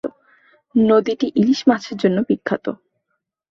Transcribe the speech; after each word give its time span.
নদীটি 0.75 1.27
ইলিশ 1.35 1.59
মাছের 1.67 1.95
জন্য 1.97 2.17
বিখ্যাত। 2.29 2.65